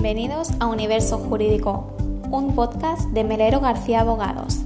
[0.00, 1.96] Bienvenidos a Universo Jurídico,
[2.30, 4.60] un podcast de Melero García Abogados.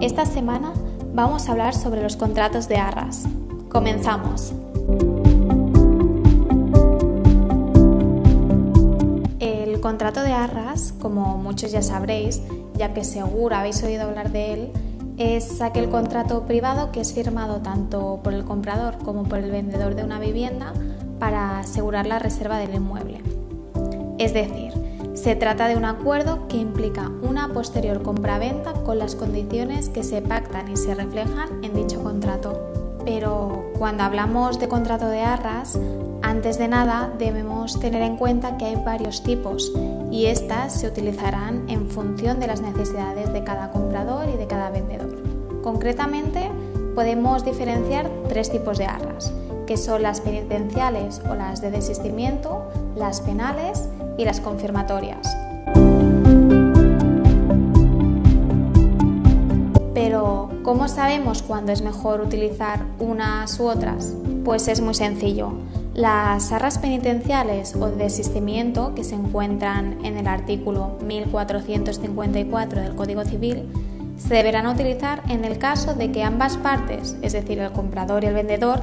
[0.00, 0.72] Esta semana
[1.14, 3.22] vamos a hablar sobre los contratos de arras.
[3.68, 4.52] Comenzamos.
[9.38, 12.42] El contrato de arras, como muchos ya sabréis,
[12.76, 14.72] ya que seguro habéis oído hablar de él,
[15.18, 19.94] es aquel contrato privado que es firmado tanto por el comprador como por el vendedor
[19.94, 20.72] de una vivienda
[21.20, 23.33] para asegurar la reserva del inmueble.
[24.24, 24.72] Es decir,
[25.12, 30.22] se trata de un acuerdo que implica una posterior compraventa con las condiciones que se
[30.22, 32.72] pactan y se reflejan en dicho contrato.
[33.04, 35.78] Pero cuando hablamos de contrato de arras,
[36.22, 39.70] antes de nada debemos tener en cuenta que hay varios tipos
[40.10, 44.70] y estas se utilizarán en función de las necesidades de cada comprador y de cada
[44.70, 45.14] vendedor.
[45.62, 46.50] Concretamente,
[46.94, 49.34] podemos diferenciar tres tipos de arras,
[49.66, 55.36] que son las penitenciales o las de desistimiento, las penales y las confirmatorias.
[59.94, 64.14] Pero, ¿cómo sabemos cuándo es mejor utilizar unas u otras?
[64.44, 65.52] Pues es muy sencillo.
[65.94, 73.24] Las arras penitenciales o de desistimiento que se encuentran en el artículo 1454 del Código
[73.24, 73.68] Civil
[74.16, 78.28] se deberán utilizar en el caso de que ambas partes, es decir, el comprador y
[78.28, 78.82] el vendedor,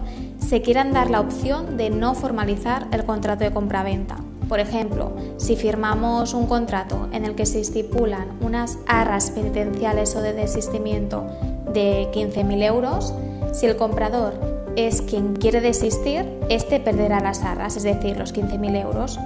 [0.51, 4.17] se quieran dar la opción de no formalizar el contrato de compraventa
[4.49, 10.21] por ejemplo, si firmamos un contrato en el que se estipulan unas arras penitenciales o
[10.21, 11.25] de desistimiento
[11.73, 13.13] de 15.000 euros,
[13.53, 14.33] si el comprador
[14.75, 19.17] es quien quiere desistir, este perderá las arras, es decir, los 15.000 euros.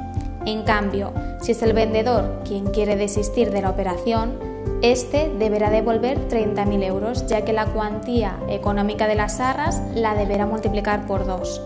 [0.46, 4.38] En cambio, si es el vendedor quien quiere desistir de la operación,
[4.82, 10.46] este deberá devolver 30.000 euros, ya que la cuantía económica de las arras la deberá
[10.46, 11.62] multiplicar por dos.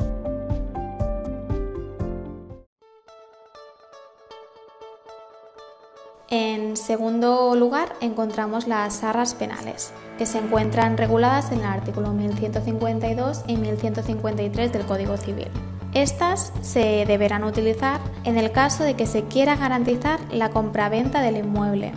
[6.32, 13.46] En segundo lugar, encontramos las arras penales, que se encuentran reguladas en el artículo 1152
[13.48, 15.48] y 1153 del Código Civil.
[15.96, 21.38] Estas se deberán utilizar en el caso de que se quiera garantizar la compraventa del
[21.38, 21.94] inmueble,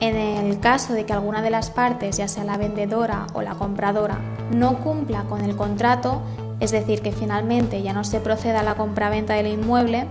[0.00, 3.54] en el caso de que alguna de las partes, ya sea la vendedora o la
[3.54, 4.18] compradora,
[4.52, 6.22] no cumpla con el contrato,
[6.60, 10.06] es decir, que finalmente ya no se proceda a la compraventa del inmueble,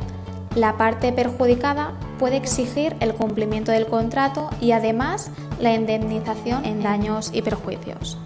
[0.55, 5.29] la parte perjudicada puede exigir el cumplimiento del contrato y además
[5.59, 8.17] la indemnización en daños y perjuicios.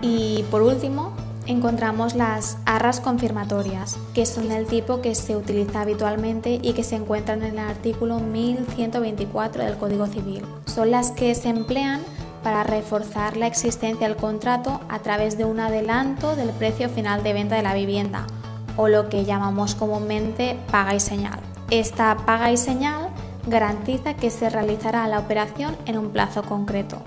[0.00, 1.12] Y por último,
[1.46, 6.96] encontramos las arras confirmatorias, que son del tipo que se utiliza habitualmente y que se
[6.96, 10.42] encuentran en el artículo 1124 del Código Civil.
[10.66, 12.00] Son las que se emplean
[12.42, 17.32] para reforzar la existencia del contrato a través de un adelanto del precio final de
[17.32, 18.26] venta de la vivienda
[18.76, 21.38] o lo que llamamos comúnmente paga y señal.
[21.70, 23.08] Esta paga y señal
[23.46, 27.02] garantiza que se realizará la operación en un plazo concreto.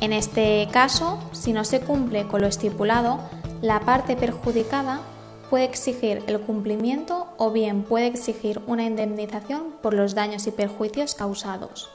[0.00, 3.18] En este caso, si no se cumple con lo estipulado,
[3.62, 5.00] la parte perjudicada
[5.50, 11.14] puede exigir el cumplimiento o bien puede exigir una indemnización por los daños y perjuicios
[11.14, 11.90] causados.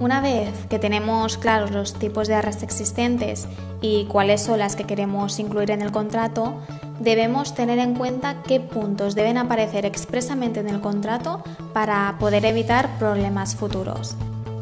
[0.00, 3.48] Una vez que tenemos claros los tipos de arras existentes
[3.80, 6.60] y cuáles son las que queremos incluir en el contrato,
[7.00, 12.98] debemos tener en cuenta qué puntos deben aparecer expresamente en el contrato para poder evitar
[12.98, 14.14] problemas futuros.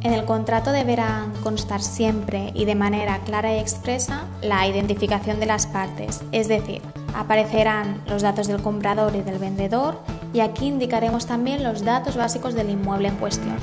[0.04, 5.46] En el contrato deberán constar siempre y de manera clara y expresa la identificación de
[5.46, 6.82] las partes, es decir,
[7.14, 10.00] aparecerán los datos del comprador y del vendedor
[10.32, 13.56] y aquí indicaremos también los datos básicos del inmueble en cuestión.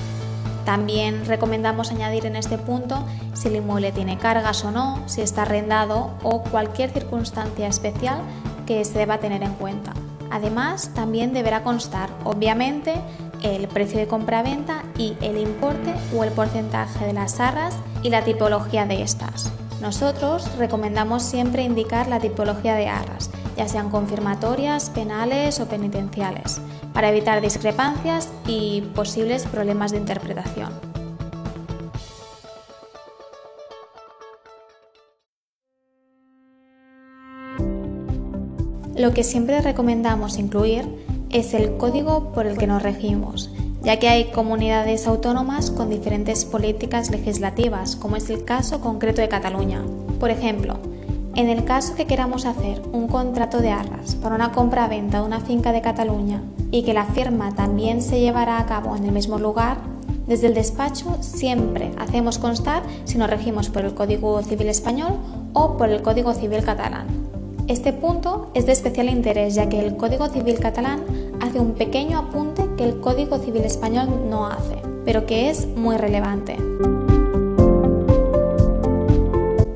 [0.64, 5.42] También recomendamos añadir en este punto si el inmueble tiene cargas o no, si está
[5.42, 8.22] arrendado o cualquier circunstancia especial
[8.66, 9.94] que se deba tener en cuenta.
[10.32, 12.94] Además, también deberá constar, obviamente,
[13.42, 18.24] el precio de compra-venta y el importe o el porcentaje de las arras y la
[18.24, 19.52] tipología de estas.
[19.82, 26.62] Nosotros recomendamos siempre indicar la tipología de arras, ya sean confirmatorias, penales o penitenciales,
[26.94, 30.70] para evitar discrepancias y posibles problemas de interpretación.
[38.97, 40.85] Lo que siempre recomendamos incluir
[41.31, 43.52] es el código por el que nos regimos,
[43.84, 49.29] ya que hay comunidades autónomas con diferentes políticas legislativas, como es el caso concreto de
[49.29, 49.84] Cataluña.
[50.20, 50.79] Por ejemplo,
[51.35, 55.40] en el caso que queramos hacer un contrato de arras para una compra-venta de una
[55.40, 56.41] finca de Cataluña
[56.72, 59.78] y que la firma también se llevará a cabo en el mismo lugar,
[60.28, 65.14] desde el despacho siempre hacemos constar si nos regimos por el Código Civil español
[65.53, 67.19] o por el Código Civil catalán.
[67.70, 71.04] Este punto es de especial interés ya que el Código Civil catalán
[71.40, 75.96] hace un pequeño apunte que el Código Civil español no hace, pero que es muy
[75.96, 76.58] relevante.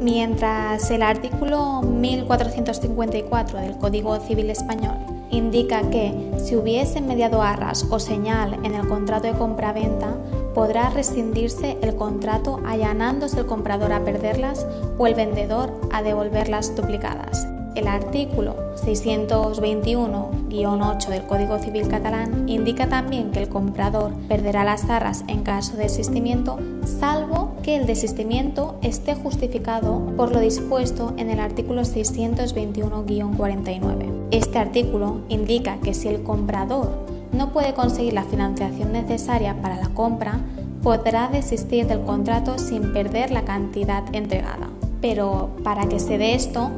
[0.01, 4.97] Mientras el artículo 1454 del Código Civil español
[5.29, 10.15] indica que si hubiese mediado arras o señal en el contrato de compra-venta,
[10.55, 14.65] podrá rescindirse el contrato allanándose el comprador a perderlas
[14.97, 17.52] o el vendedor a devolverlas duplicadas.
[17.75, 25.23] El artículo 621-8 del Código Civil catalán indica también que el comprador perderá las arras
[25.27, 31.39] en caso de desistimiento, salvo que el desistimiento esté justificado por lo dispuesto en el
[31.39, 34.27] artículo 621-49.
[34.29, 36.91] Este artículo indica que si el comprador
[37.31, 40.41] no puede conseguir la financiación necesaria para la compra,
[40.83, 44.69] podrá desistir del contrato sin perder la cantidad entregada.
[45.01, 46.69] Pero para que se dé esto,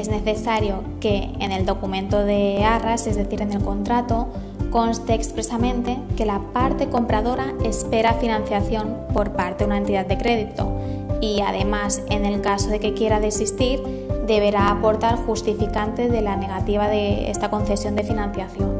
[0.00, 4.28] es necesario que en el documento de arras, es decir, en el contrato,
[4.70, 10.72] conste expresamente que la parte compradora espera financiación por parte de una entidad de crédito
[11.20, 13.82] y además, en el caso de que quiera desistir,
[14.26, 18.70] deberá aportar justificante de la negativa de esta concesión de financiación.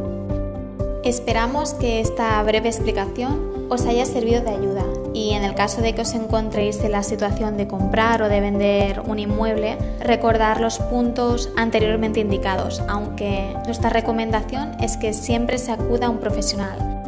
[1.04, 5.94] Esperamos que esta breve explicación os haya servido de ayuda y en el caso de
[5.94, 10.78] que os encontréis en la situación de comprar o de vender un inmueble, recordar los
[10.78, 17.00] puntos anteriormente indicados, aunque nuestra recomendación es que siempre se acuda a un profesional.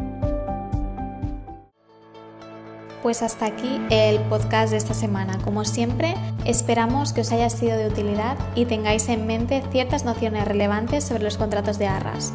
[3.01, 5.37] Pues hasta aquí el podcast de esta semana.
[5.43, 6.15] Como siempre,
[6.45, 11.23] esperamos que os haya sido de utilidad y tengáis en mente ciertas nociones relevantes sobre
[11.23, 12.33] los contratos de arras.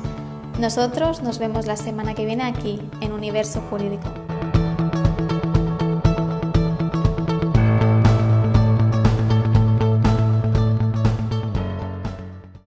[0.61, 4.28] Nosotros nos vemos la semana que viene aquí en Universo Jurídico.